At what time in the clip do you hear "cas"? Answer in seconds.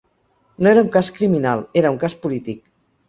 0.95-1.11, 2.05-2.17